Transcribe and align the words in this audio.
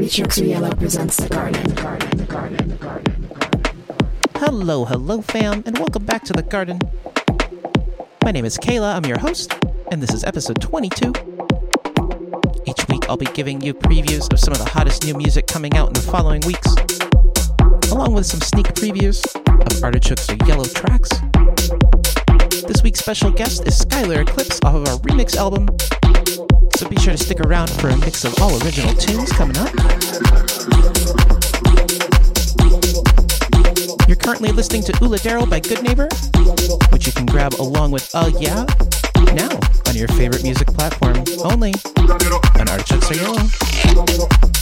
Artichokes 0.00 0.38
Yellow 0.38 0.74
presents 0.76 1.18
The 1.18 1.28
Garden. 1.28 2.78
Hello, 4.36 4.86
hello, 4.86 5.20
fam, 5.20 5.62
and 5.66 5.76
welcome 5.76 6.06
back 6.06 6.24
to 6.24 6.32
the 6.32 6.42
garden. 6.42 6.80
My 8.24 8.32
name 8.32 8.46
is 8.46 8.56
Kayla, 8.56 8.94
I'm 8.94 9.04
your 9.04 9.18
host, 9.18 9.52
and 9.92 10.02
this 10.02 10.14
is 10.14 10.24
episode 10.24 10.58
22. 10.62 11.12
Each 12.64 12.88
week, 12.88 13.10
I'll 13.10 13.18
be 13.18 13.26
giving 13.26 13.60
you 13.60 13.74
previews 13.74 14.32
of 14.32 14.40
some 14.40 14.52
of 14.52 14.58
the 14.58 14.70
hottest 14.70 15.04
new 15.04 15.12
music 15.12 15.46
coming 15.46 15.74
out 15.74 15.88
in 15.88 15.92
the 15.92 16.00
following 16.00 16.40
weeks, 16.46 16.74
along 17.92 18.14
with 18.14 18.24
some 18.24 18.40
sneak 18.40 18.68
previews 18.68 19.22
of 19.36 19.84
Artichokes 19.84 20.30
Yellow 20.48 20.64
tracks. 20.64 21.10
This 22.66 22.82
week's 22.82 23.00
special 23.00 23.30
guest 23.30 23.66
is 23.66 23.78
Skylar 23.78 24.22
Eclipse 24.22 24.60
off 24.64 24.76
of 24.76 24.88
our 24.88 24.96
remix 25.00 25.36
album, 25.36 25.68
so 26.80 26.88
be 26.88 26.96
sure 26.96 27.12
to 27.12 27.18
stick 27.22 27.40
around 27.40 27.68
for 27.68 27.90
a 27.90 27.96
mix 27.98 28.24
of 28.24 28.34
all 28.40 28.50
original 28.64 28.94
tunes 28.94 29.30
coming 29.32 29.56
up. 29.58 29.68
You're 34.08 34.16
currently 34.16 34.50
listening 34.50 34.84
to 34.84 34.92
Uladero 34.92 35.48
by 35.48 35.60
Good 35.60 35.82
Neighbor, 35.82 36.08
which 36.90 37.06
you 37.06 37.12
can 37.12 37.26
grab 37.26 37.52
along 37.60 37.90
with 37.90 38.08
Uh 38.14 38.30
Yeah 38.40 38.64
now 39.34 39.60
on 39.88 39.94
your 39.94 40.08
favorite 40.08 40.42
music 40.42 40.68
platform 40.68 41.22
only 41.44 41.74
on 41.98 42.66
Artichokes 42.66 43.10
Are 43.10 43.14
Yellow. 43.14 44.59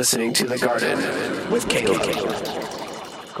Listening 0.00 0.32
to 0.32 0.46
The 0.46 0.56
Garden 0.56 0.96
with 1.50 1.66
Kayla. 1.66 2.59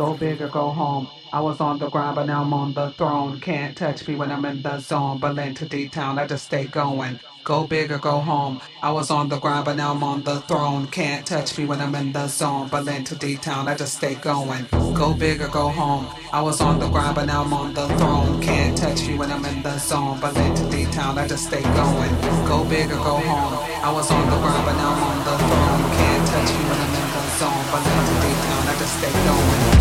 Go 0.00 0.14
big 0.14 0.40
or 0.40 0.48
go 0.48 0.70
home. 0.70 1.08
I 1.30 1.40
was 1.40 1.60
on 1.60 1.78
the 1.78 1.90
grind, 1.90 2.16
but 2.16 2.24
now 2.24 2.40
I'm 2.40 2.54
on 2.54 2.72
the 2.72 2.88
throne. 2.92 3.38
Can't 3.38 3.76
touch 3.76 4.08
me 4.08 4.14
when 4.14 4.32
I'm 4.32 4.46
in 4.46 4.62
the 4.62 4.78
zone. 4.78 5.18
Berlin 5.18 5.54
to 5.56 5.66
D-Town, 5.66 6.18
I 6.18 6.26
just 6.26 6.46
stay 6.46 6.64
going. 6.64 7.20
Go 7.44 7.66
big 7.66 7.92
or 7.92 7.98
go 7.98 8.18
home. 8.18 8.62
I 8.82 8.90
was 8.92 9.10
on 9.10 9.28
the 9.28 9.38
grind, 9.38 9.66
but 9.66 9.76
now 9.76 9.92
I'm 9.92 10.02
on 10.02 10.22
the 10.22 10.40
throne. 10.48 10.86
Can't 10.86 11.26
touch 11.26 11.58
me 11.58 11.66
when 11.66 11.82
I'm 11.82 11.94
in 11.94 12.12
the 12.12 12.28
zone. 12.28 12.70
Berlin 12.70 13.04
to 13.04 13.14
D-Town, 13.14 13.68
I 13.68 13.74
just 13.76 13.98
stay 13.98 14.14
going. 14.14 14.66
Go 14.94 15.12
big 15.12 15.42
or 15.42 15.48
go 15.48 15.68
home. 15.68 16.06
I 16.32 16.40
was 16.40 16.62
on 16.62 16.78
the 16.78 16.88
grind, 16.88 17.14
but 17.16 17.26
now 17.26 17.42
I'm 17.44 17.52
on 17.52 17.74
the 17.74 17.86
throne. 17.98 18.40
Can't 18.40 18.78
touch 18.78 19.06
me 19.06 19.18
when 19.18 19.30
I'm 19.30 19.44
in 19.44 19.62
the 19.62 19.76
zone. 19.76 20.18
Berlin 20.18 20.54
to 20.54 20.70
D-Town, 20.70 21.18
I 21.18 21.28
just 21.28 21.44
stay 21.44 21.60
going. 21.60 22.10
Go 22.48 22.64
big 22.64 22.90
or 22.90 22.96
go 23.04 23.18
home. 23.20 23.52
I 23.84 23.92
was 23.92 24.10
on 24.10 24.30
the 24.30 24.38
grind, 24.38 24.64
but 24.64 24.76
now 24.80 24.94
I'm 24.94 25.02
on 25.12 25.18
the 25.28 25.36
throne. 25.36 25.92
Can't 25.92 26.26
touch 26.26 26.50
me 26.56 26.62
when 26.70 26.80
I'm 26.80 26.94
in 26.96 27.08
the 27.12 27.22
zone. 27.36 27.64
Berlin 27.68 28.00
to 28.08 28.14
D-Town, 28.24 28.64
I 28.64 28.74
just 28.80 28.96
stay 28.96 29.12
going. 29.28 29.79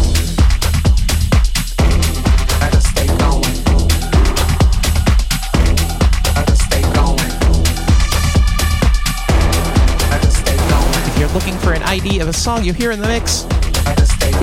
ID 11.89 12.19
of 12.19 12.27
a 12.27 12.33
song 12.33 12.63
you 12.63 12.71
hear 12.71 12.91
in 12.91 13.01
the 13.01 13.07
mix, 13.07 13.41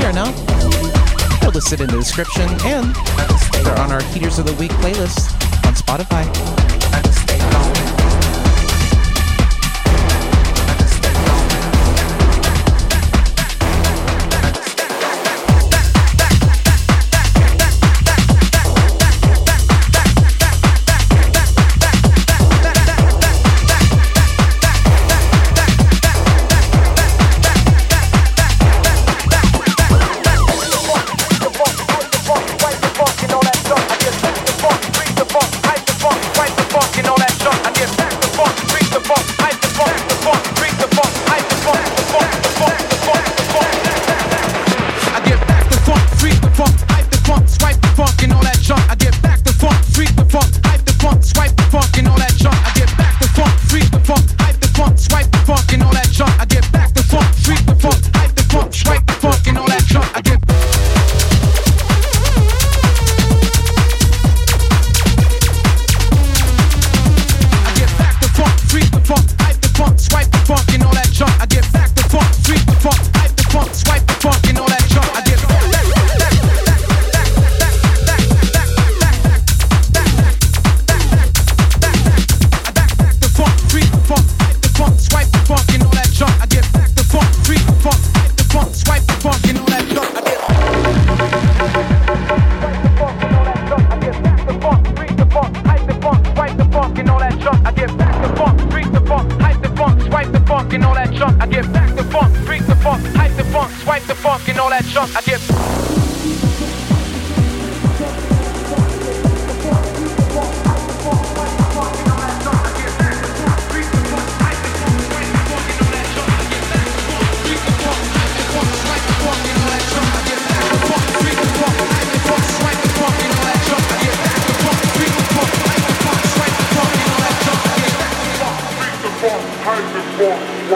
here 0.01 0.13
now. 0.13 0.33
They're 1.41 1.51
listed 1.51 1.81
in 1.81 1.87
the 1.87 1.97
description 1.97 2.43
and 2.65 2.93
they're 3.65 3.79
on 3.79 3.93
our 3.93 4.03
Heaters 4.03 4.41
of 4.41 4.47
the 4.47 4.55
Week 4.55 4.73
playlist 4.73 5.33
on 5.65 5.75
Spotify. 5.75 6.66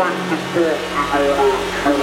one 0.01 0.17
to 0.31 0.37
four 0.55 0.79
hour 0.97 1.97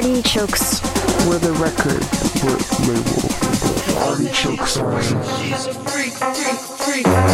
Artichokes. 0.00 0.80
were 1.28 1.38
the 1.38 1.52
record 1.60 2.00
label. 2.88 3.20
Artichokes. 4.08 4.80
She's 5.42 5.66
a 5.66 5.74
freak, 5.74 6.14
freak, 6.14 7.04
freak. 7.04 7.29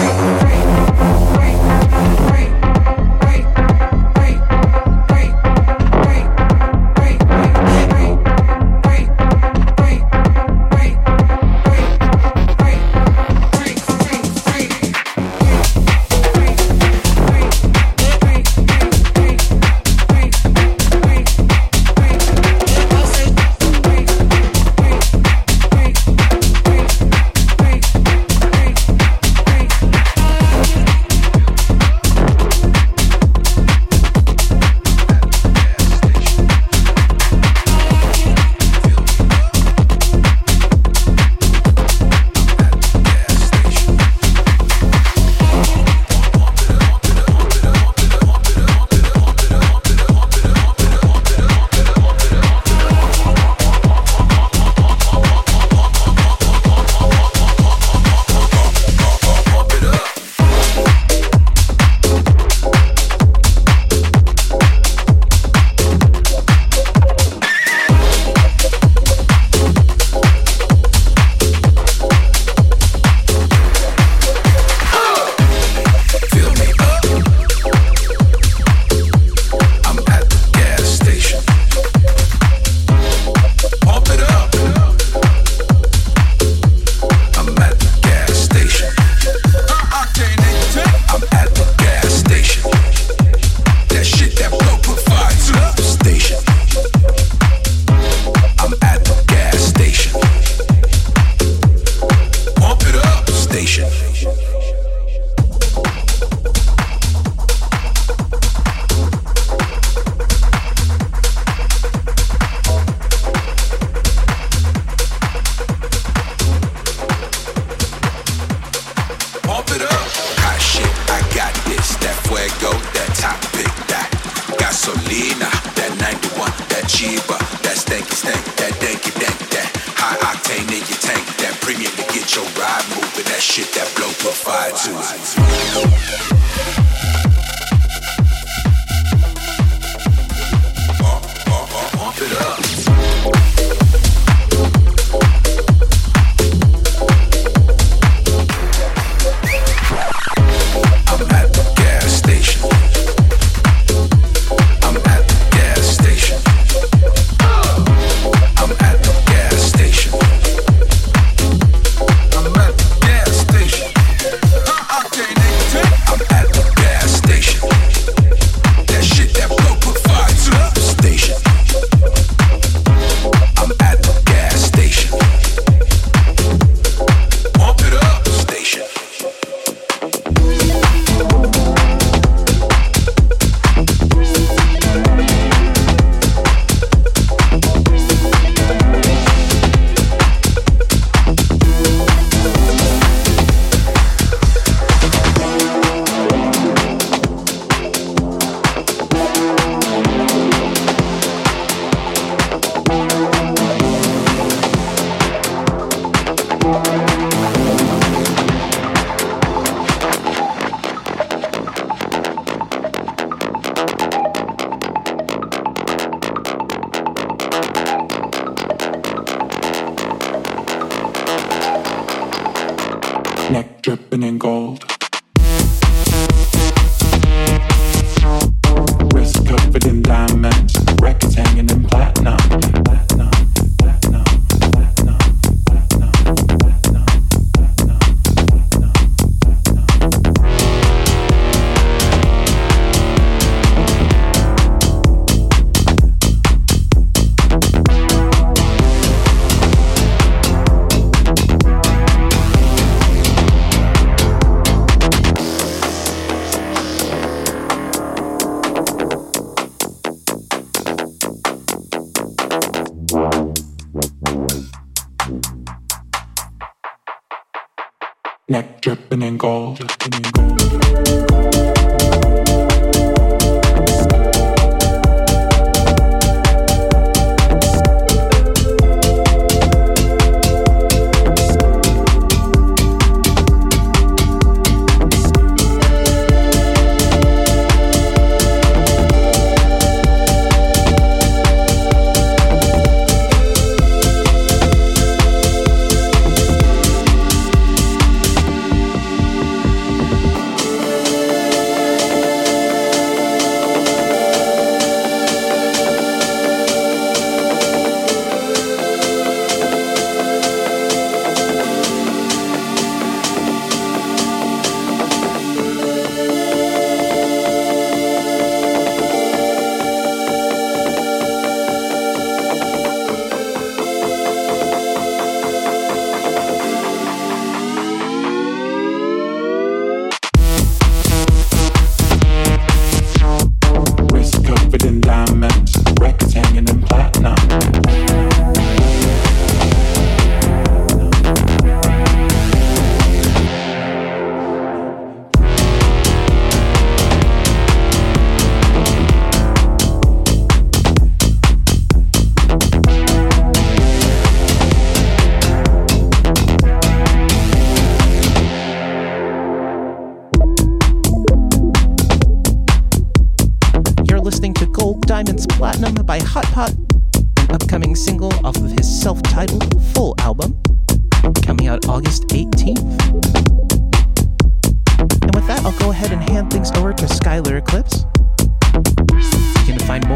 Fusion. 104.36 104.75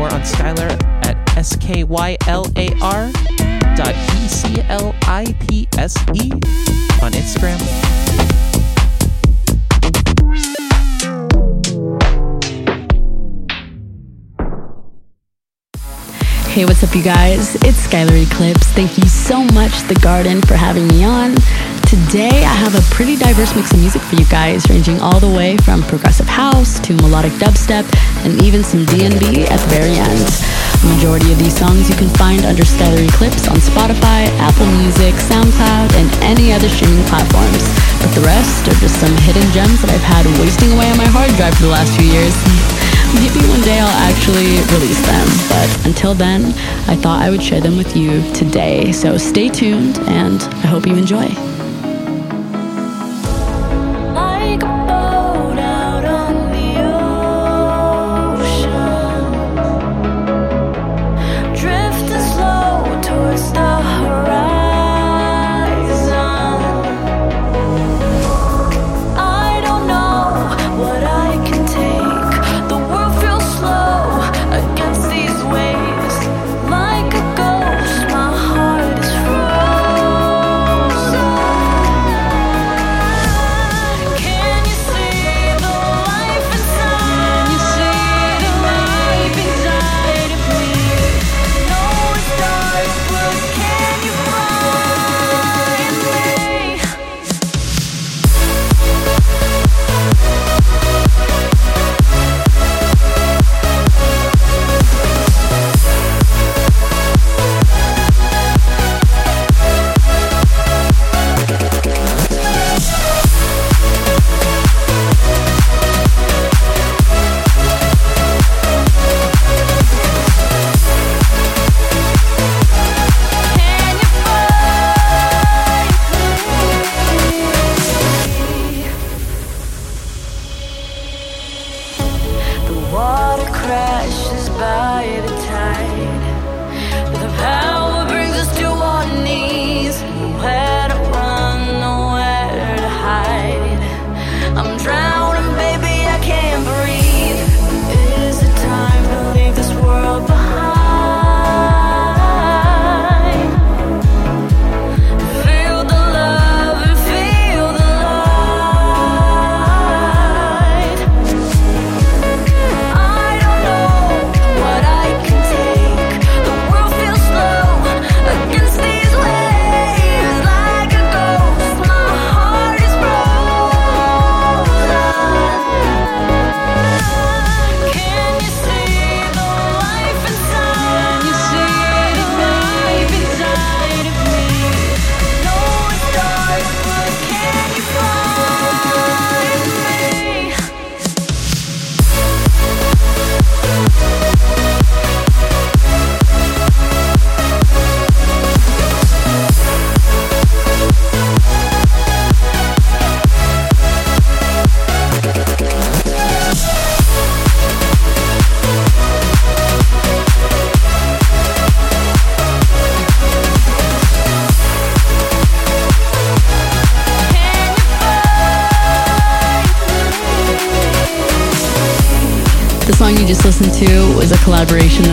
More 0.00 0.14
on 0.14 0.22
Skylar 0.22 0.70
at 1.04 1.16
skylar 1.44 2.16
dot 3.76 3.94
E-C-L-I-P-S-E 4.24 5.60
on 7.02 7.12
Instagram. 7.12 7.60
Hey, 16.48 16.64
what's 16.64 16.82
up, 16.82 16.94
you 16.94 17.02
guys? 17.02 17.54
It's 17.56 17.86
Skylar 17.86 18.26
Eclipse. 18.26 18.68
Thank 18.68 18.96
you 18.96 19.06
so 19.06 19.44
much, 19.52 19.82
The 19.82 19.96
Garden, 20.02 20.40
for 20.40 20.54
having 20.54 20.88
me 20.88 21.04
on. 21.04 21.36
Today, 21.90 22.46
I 22.46 22.54
have 22.54 22.78
a 22.78 22.86
pretty 22.94 23.18
diverse 23.18 23.50
mix 23.58 23.74
of 23.74 23.82
music 23.82 23.98
for 24.06 24.14
you 24.14 24.24
guys, 24.30 24.62
ranging 24.70 25.02
all 25.02 25.18
the 25.18 25.26
way 25.26 25.56
from 25.66 25.82
progressive 25.82 26.30
house 26.30 26.78
to 26.86 26.94
melodic 27.02 27.34
dubstep 27.42 27.82
and 28.22 28.38
even 28.46 28.62
some 28.62 28.86
D&B 28.86 29.50
at 29.50 29.58
the 29.58 29.70
very 29.74 29.98
end. 29.98 30.22
The 30.86 30.94
majority 30.94 31.34
of 31.34 31.42
these 31.42 31.58
songs 31.58 31.90
you 31.90 31.98
can 31.98 32.06
find 32.14 32.46
under 32.46 32.62
Skylar 32.62 33.02
Eclipse 33.02 33.50
on 33.50 33.58
Spotify, 33.58 34.30
Apple 34.38 34.70
Music, 34.78 35.18
SoundCloud, 35.18 35.90
and 35.98 36.06
any 36.22 36.54
other 36.54 36.70
streaming 36.70 37.02
platforms. 37.10 37.66
But 37.98 38.14
the 38.14 38.22
rest 38.22 38.70
are 38.70 38.78
just 38.78 38.94
some 39.02 39.10
hidden 39.26 39.50
gems 39.50 39.82
that 39.82 39.90
I've 39.90 40.06
had 40.06 40.30
wasting 40.38 40.70
away 40.70 40.86
on 40.94 40.96
my 40.96 41.10
hard 41.10 41.34
drive 41.34 41.58
for 41.58 41.66
the 41.66 41.74
last 41.74 41.90
few 41.98 42.06
years. 42.06 42.30
Maybe 43.18 43.42
one 43.50 43.66
day 43.66 43.82
I'll 43.82 43.98
actually 44.06 44.62
release 44.78 45.02
them, 45.10 45.26
but 45.50 45.66
until 45.90 46.14
then, 46.14 46.54
I 46.86 46.94
thought 46.94 47.18
I 47.18 47.34
would 47.34 47.42
share 47.42 47.60
them 47.60 47.74
with 47.74 47.98
you 47.98 48.22
today. 48.30 48.94
So 48.94 49.18
stay 49.18 49.50
tuned, 49.50 49.98
and 50.06 50.38
I 50.62 50.70
hope 50.70 50.86
you 50.86 50.94
enjoy. 50.94 51.26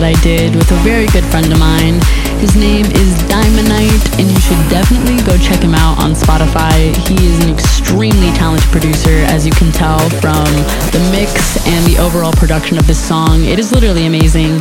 I 0.08 0.14
did 0.22 0.56
with 0.56 0.72
a 0.72 0.80
very 0.88 1.06
good 1.08 1.26
friend 1.26 1.52
of 1.52 1.60
mine. 1.60 2.00
His 2.40 2.56
name 2.56 2.86
is 2.96 3.12
DIEMONITE, 3.28 4.16
and 4.16 4.32
you 4.32 4.40
should 4.40 4.64
definitely 4.72 5.20
go 5.28 5.38
check 5.38 5.60
him 5.60 5.76
out 5.76 6.00
on 6.00 6.14
Spotify. 6.14 6.96
He 7.10 7.28
is 7.28 7.44
an 7.44 7.52
extremely 7.52 8.32
talented 8.32 8.72
producer, 8.72 9.28
as 9.28 9.46
you 9.46 9.52
can 9.52 9.70
tell 9.74 10.00
from 10.24 10.48
the 10.96 11.04
mix 11.12 11.60
and 11.68 11.86
the 11.86 12.00
overall 12.00 12.32
production 12.32 12.78
of 12.78 12.88
this 12.88 12.98
song. 12.98 13.44
It 13.44 13.60
is 13.60 13.74
literally 13.74 14.06
amazing. 14.06 14.60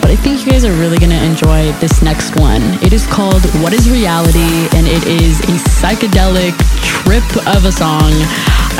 But 0.00 0.12
I 0.12 0.16
think 0.16 0.46
you 0.46 0.50
guys 0.50 0.64
are 0.64 0.72
really 0.80 0.98
gonna 0.98 1.20
enjoy 1.28 1.72
this 1.72 2.00
next 2.00 2.34
one. 2.40 2.62
It 2.80 2.94
is 2.94 3.06
called 3.06 3.44
What 3.60 3.74
is 3.74 3.90
Reality, 3.90 4.72
and 4.72 4.88
it 4.88 5.04
is 5.06 5.40
a 5.40 5.60
psychedelic 5.76 6.56
trip 6.80 7.28
of 7.54 7.66
a 7.66 7.72
song. 7.72 8.12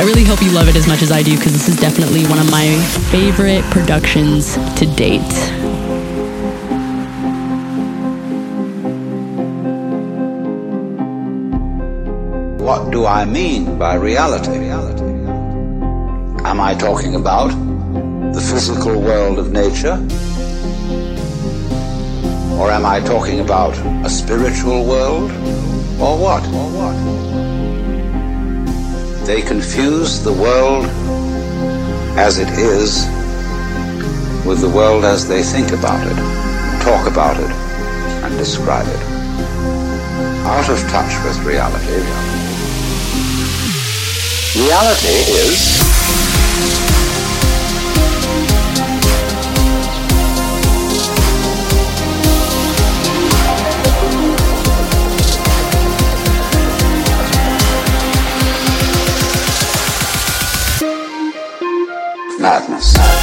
I 0.01 0.03
really 0.07 0.25
hope 0.25 0.41
you 0.41 0.53
love 0.53 0.69
it 0.69 0.77
as 0.77 0.89
much 0.89 1.03
as 1.03 1.13
I 1.13 1.23
do 1.23 1.37
because 1.37 1.53
this 1.53 1.69
is 1.69 1.77
definitely 1.77 2.25
one 2.25 2.39
of 2.39 2.51
my 2.51 2.73
favorite 3.13 3.65
productions 3.65 4.55
to 4.81 4.87
date. 4.87 5.66
do 12.97 13.05
I 13.05 13.27
mean 13.27 13.79
by 13.79 13.95
reality? 13.97 14.71
Am 16.51 16.59
I 16.59 16.73
talking 16.75 17.15
about 17.15 17.51
the 18.33 18.41
physical 18.41 18.99
world 18.99 19.39
of 19.39 19.53
nature? 19.53 19.99
Or 22.59 22.71
am 22.71 22.87
I 22.87 23.01
talking 23.01 23.41
about 23.41 23.77
a 24.03 24.09
spiritual 24.09 24.87
world? 24.87 25.31
Or 26.01 26.17
what? 26.25 26.43
Or 26.61 26.69
what? 26.79 26.97
They 29.27 29.43
confuse 29.43 30.25
the 30.25 30.33
world 30.33 30.87
as 32.17 32.39
it 32.39 32.49
is 32.49 33.05
with 34.47 34.63
the 34.63 34.71
world 34.71 35.05
as 35.05 35.29
they 35.29 35.43
think 35.43 35.73
about 35.73 36.07
it, 36.07 36.17
talk 36.83 37.07
about 37.07 37.37
it, 37.37 37.53
and 38.25 38.39
describe 38.39 38.87
it. 38.87 39.03
Out 40.47 40.71
of 40.71 40.79
touch 40.89 41.13
with 41.27 41.39
reality. 41.45 42.46
Reality 44.57 45.09
is. 45.09 45.77
Madness. 62.41 63.16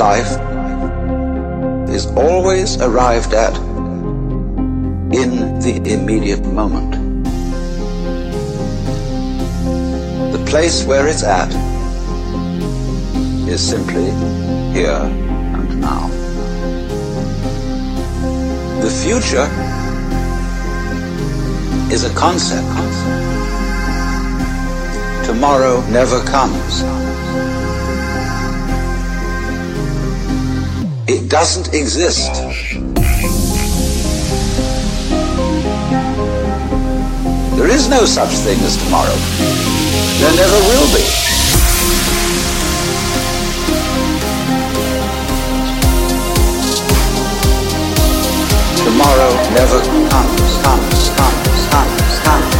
life 0.00 0.32
is 1.90 2.06
always 2.16 2.80
arrived 2.80 3.34
at 3.34 3.54
in 5.12 5.60
the 5.60 5.74
immediate 5.84 6.42
moment. 6.42 6.92
The 10.32 10.42
place 10.46 10.84
where 10.84 11.06
it's 11.06 11.22
at 11.22 11.52
is 13.46 13.60
simply 13.60 14.08
here 14.72 15.02
and 15.58 15.80
now. 15.82 16.08
The 18.80 18.92
future 19.04 19.48
is 21.94 22.04
a 22.04 22.14
concept. 22.14 22.72
Tomorrow 25.26 25.82
never 25.90 26.24
comes. 26.24 27.09
It 31.12 31.28
doesn't 31.28 31.74
exist. 31.74 32.32
There 37.56 37.66
is 37.66 37.88
no 37.88 38.04
such 38.04 38.30
thing 38.46 38.60
as 38.60 38.76
tomorrow. 38.76 39.16
There 40.20 40.36
never 40.36 40.60
will 40.70 40.86
be. 40.94 41.02
Tomorrow 48.84 49.32
never 49.50 49.80
comes, 50.10 50.62
comes, 50.62 51.08
comes, 51.18 51.68
comes, 51.70 52.20
comes. 52.20 52.59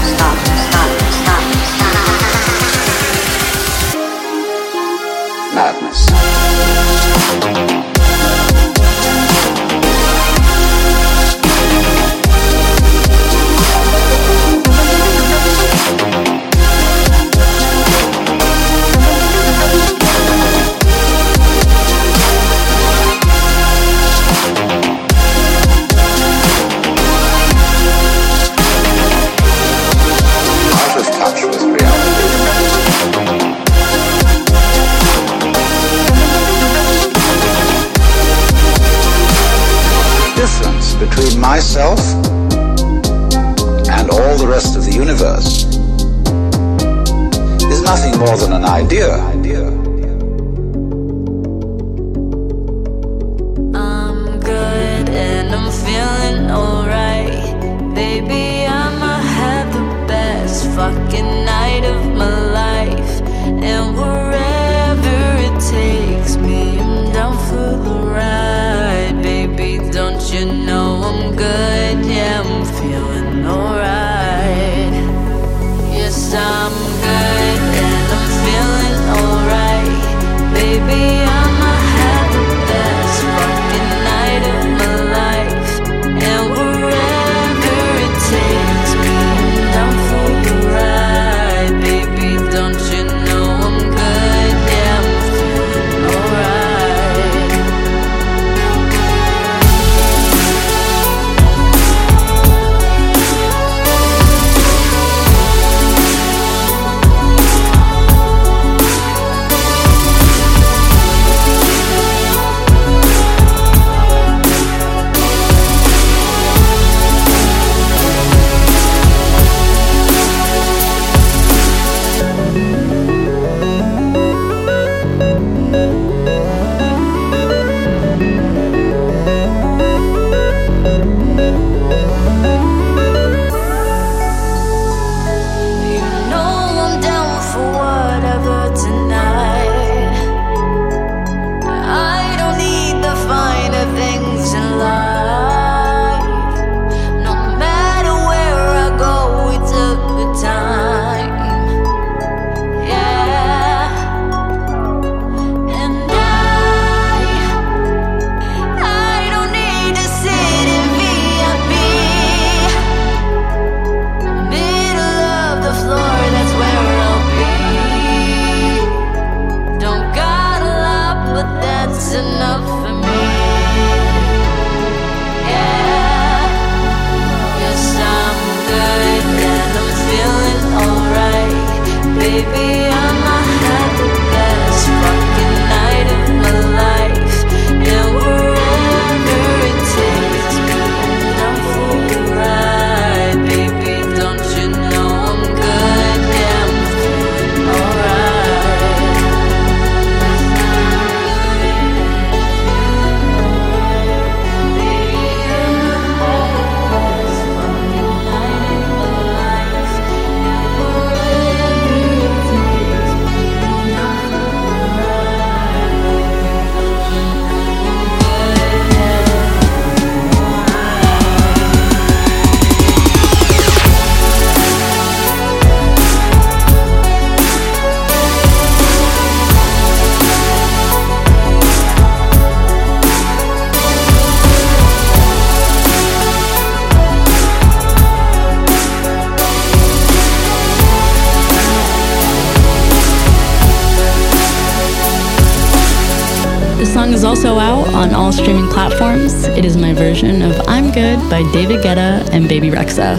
song 247.00 247.14
is 247.14 247.24
also 247.24 247.58
out 247.58 247.88
on 247.94 248.12
all 248.14 248.30
streaming 248.30 248.68
platforms. 248.68 249.44
It 249.44 249.64
is 249.64 249.74
my 249.74 249.94
version 249.94 250.42
of 250.42 250.60
I'm 250.68 250.92
Good 250.92 251.18
by 251.30 251.50
David 251.50 251.82
Guetta 251.82 252.28
and 252.30 252.46
Bebe 252.46 252.68
Rexha. 252.68 253.18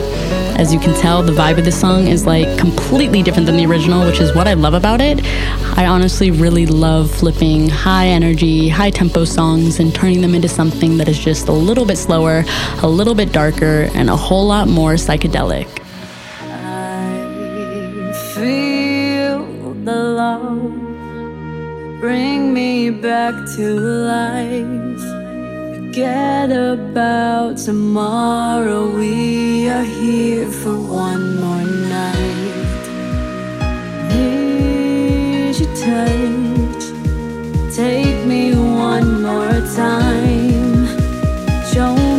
As 0.56 0.72
you 0.72 0.80
can 0.80 0.94
tell, 1.02 1.24
the 1.24 1.32
vibe 1.32 1.58
of 1.58 1.66
this 1.66 1.82
song 1.82 2.08
is 2.08 2.28
like 2.28 2.60
completely 2.60 3.24
different 3.24 3.48
than 3.48 3.58
the 3.58 3.66
original, 3.66 4.06
which 4.06 4.20
is 4.20 4.36
what 4.36 4.48
I 4.48 4.54
love 4.54 4.76
about 4.76 5.02
it. 5.02 5.26
I 5.80 5.88
honestly 5.88 6.30
really 6.30 6.68
love 6.68 7.10
flipping 7.10 7.70
high 7.70 8.06
energy, 8.06 8.70
high 8.70 8.92
tempo 8.92 9.26
songs 9.26 9.80
and 9.80 9.96
turning 9.96 10.22
them 10.22 10.36
into 10.36 10.48
something 10.48 10.98
that 10.98 11.08
is 11.08 11.18
just 11.18 11.48
a 11.48 11.52
little 11.52 11.86
bit 11.86 11.98
slower, 11.98 12.44
a 12.84 12.88
little 12.88 13.16
bit 13.16 13.32
darker, 13.32 13.90
and 13.96 14.12
a 14.12 14.16
whole 14.16 14.46
lot 14.46 14.68
more 14.68 14.94
psychedelic. 14.94 15.68
I 16.40 18.14
feel 18.36 19.74
the 19.84 19.96
love 19.96 20.81
bring 22.02 22.52
me 22.52 22.90
back 22.90 23.36
to 23.56 23.80
life. 23.80 25.04
Forget 25.76 26.52
about 26.52 27.58
tomorrow, 27.58 28.90
we 28.90 29.70
are 29.70 29.84
here 29.84 30.50
for 30.50 30.76
one 30.76 31.40
more 31.40 31.64
night. 31.98 32.86
Here's 34.12 35.60
your 35.62 35.74
touch, 35.76 36.84
take 37.76 38.26
me 38.26 38.56
one 38.56 39.22
more 39.22 39.62
time. 39.76 40.88
Show 41.72 42.11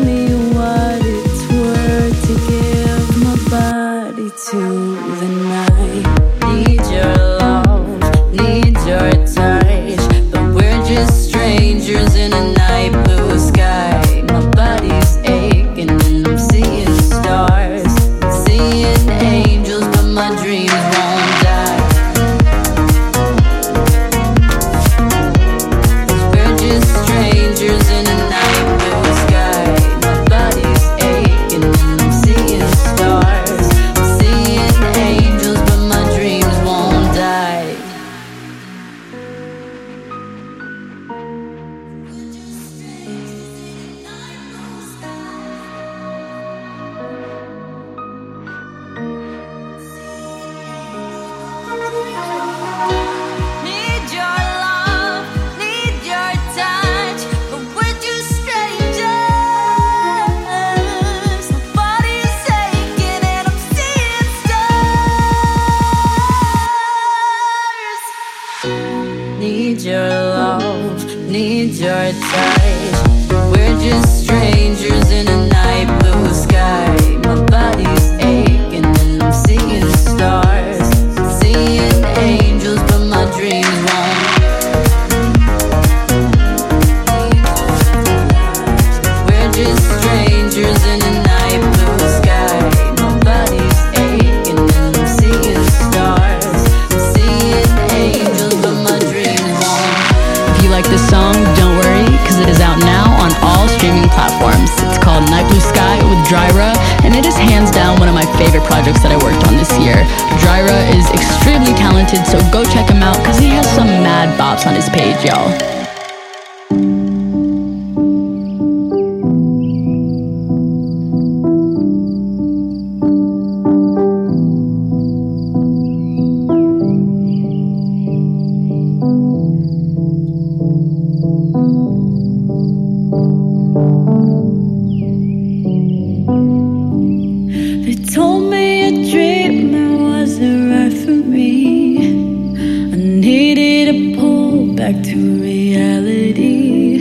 back 144.92 145.04
to 145.04 145.40
reality. 145.40 146.98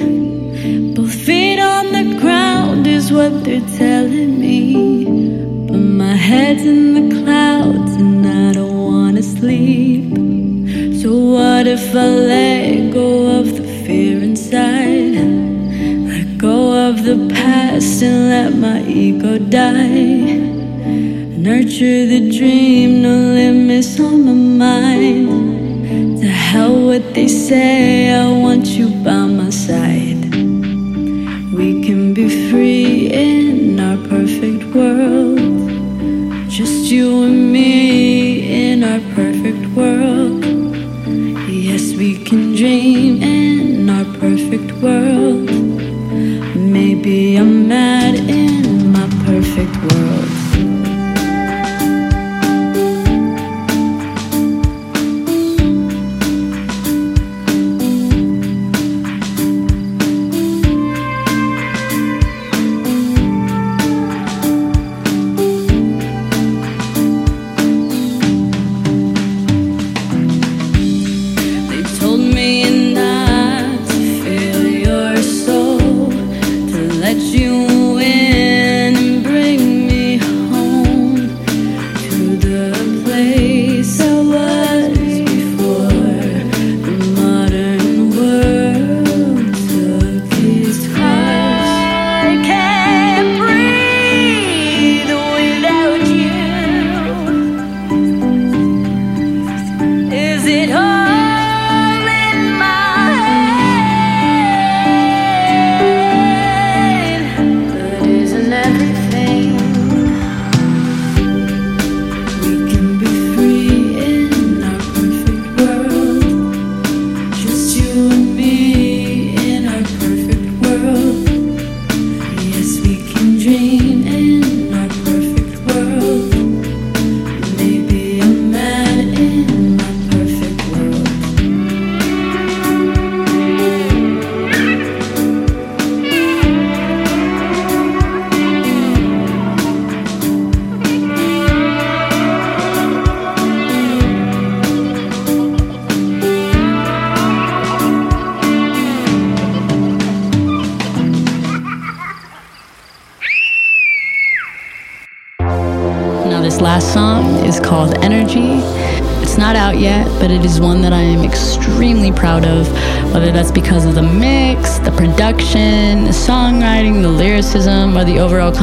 Both 0.93 1.13
feet 1.13 1.59
on 1.59 1.91
the 1.91 2.19
ground 2.19 2.87
is 2.87 3.11
what 3.11 3.43
they're 3.43 3.59
telling. 3.77 3.90
Let 77.11 77.19
you 77.23 77.70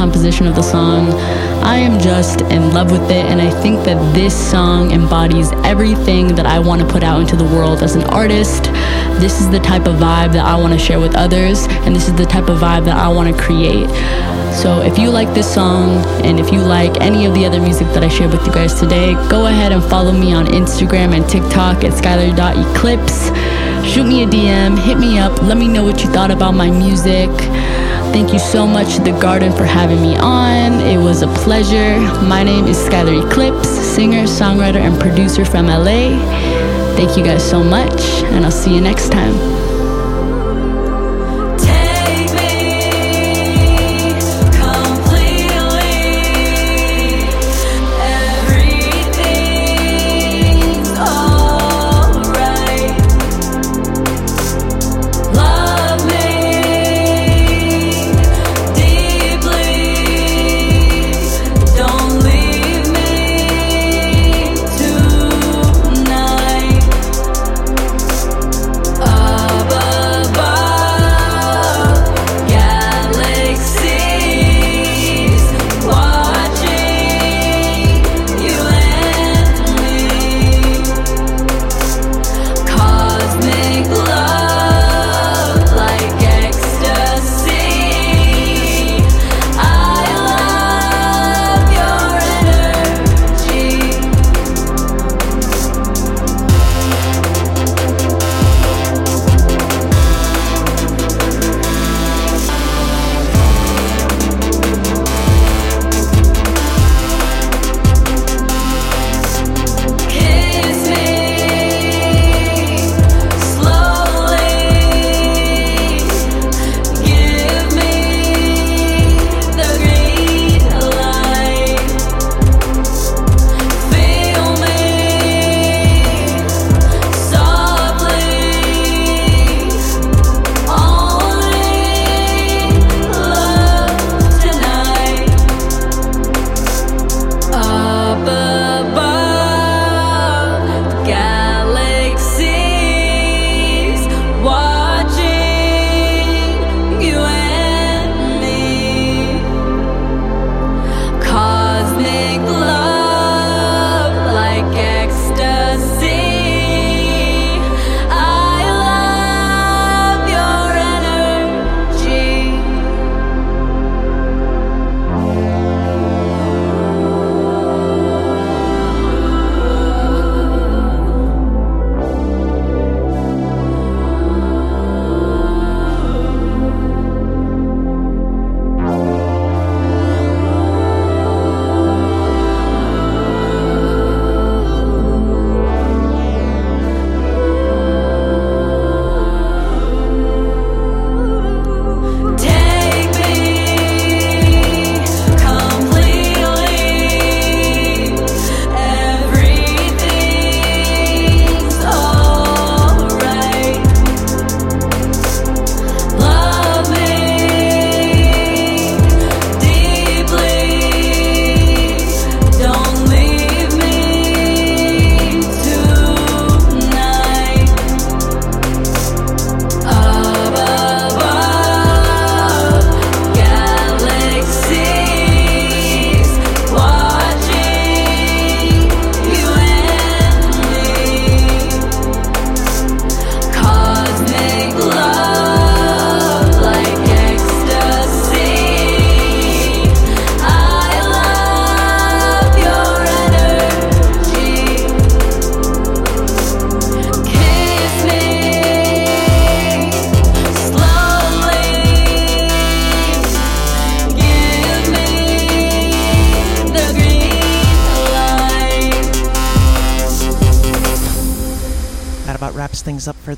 composition 0.09 0.47
of 0.47 0.55
the 0.55 0.63
song. 0.63 1.13
I 1.61 1.75
am 1.75 1.99
just 1.99 2.41
in 2.41 2.73
love 2.73 2.89
with 2.89 3.11
it, 3.11 3.25
and 3.25 3.39
I 3.39 3.51
think 3.61 3.85
that 3.85 3.99
this 4.15 4.33
song 4.33 4.91
embodies 4.91 5.51
everything 5.63 6.33
that 6.33 6.47
I 6.47 6.57
want 6.57 6.81
to 6.81 6.87
put 6.87 7.03
out 7.03 7.21
into 7.21 7.35
the 7.35 7.43
world 7.43 7.83
as 7.83 7.95
an 7.95 8.05
artist. 8.05 8.63
This 9.21 9.39
is 9.39 9.51
the 9.51 9.59
type 9.59 9.85
of 9.85 9.97
vibe 9.97 10.33
that 10.33 10.43
I 10.43 10.55
want 10.59 10.73
to 10.73 10.79
share 10.79 10.99
with 10.99 11.15
others, 11.15 11.67
and 11.85 11.95
this 11.95 12.07
is 12.07 12.15
the 12.15 12.25
type 12.25 12.49
of 12.49 12.57
vibe 12.57 12.85
that 12.85 12.97
I 12.97 13.07
want 13.07 13.29
to 13.29 13.39
create. 13.39 13.87
So 14.51 14.81
if 14.81 14.97
you 14.97 15.11
like 15.11 15.31
this 15.35 15.53
song 15.53 16.03
and 16.25 16.39
if 16.39 16.51
you 16.51 16.59
like 16.59 16.99
any 17.01 17.27
of 17.27 17.35
the 17.35 17.45
other 17.45 17.61
music 17.61 17.85
that 17.89 18.03
I 18.03 18.07
shared 18.07 18.31
with 18.31 18.43
you 18.47 18.51
guys 18.51 18.79
today, 18.79 19.13
go 19.29 19.45
ahead 19.45 19.71
and 19.71 19.83
follow 19.83 20.11
me 20.11 20.33
on 20.33 20.47
Instagram 20.47 21.13
and 21.15 21.23
TikTok 21.29 21.83
at 21.83 21.93
skylar.eclipse. 21.93 23.29
Shoot 23.87 24.07
me 24.07 24.23
a 24.23 24.25
DM, 24.25 24.75
hit 24.79 24.97
me 24.97 25.19
up, 25.19 25.39
let 25.43 25.57
me 25.57 25.67
know 25.67 25.83
what 25.83 26.03
you 26.03 26.09
thought 26.09 26.31
about 26.31 26.55
my 26.55 26.71
music. 26.71 27.29
Thank 28.11 28.33
you 28.33 28.39
so 28.39 28.65
much 28.65 28.95
to 28.95 29.01
The 29.01 29.11
Garden 29.19 29.51
for 29.55 29.65
having 29.65 30.01
me 30.01 30.17
on. 30.17 30.81
It 30.81 30.97
was 30.97 31.21
a 31.21 31.27
pleasure. 31.27 31.99
My 32.27 32.43
name 32.43 32.65
is 32.65 32.77
Skylar 32.77 33.25
Eclipse, 33.25 33.69
singer, 33.69 34.23
songwriter, 34.23 34.79
and 34.79 34.99
producer 34.99 35.45
from 35.45 35.67
LA. 35.67 36.17
Thank 36.95 37.15
you 37.17 37.23
guys 37.23 37.47
so 37.47 37.63
much, 37.63 38.01
and 38.33 38.43
I'll 38.43 38.51
see 38.51 38.73
you 38.73 38.81
next 38.81 39.09
time. 39.11 39.58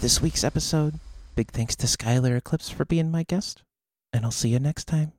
This 0.02 0.20
week's 0.20 0.44
episode. 0.44 0.96
Big 1.36 1.52
thanks 1.52 1.76
to 1.76 1.86
Skylar 1.86 2.36
Eclipse 2.36 2.70
for 2.70 2.86
being 2.86 3.12
my 3.12 3.22
guest, 3.24 3.62
and 4.12 4.26
I'll 4.26 4.32
see 4.32 4.50
you 4.50 4.60
next 4.60 4.86
time. 4.86 5.14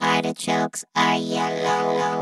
Artichokes 0.00 0.84
are 0.96 1.16
yellow. 1.16 2.21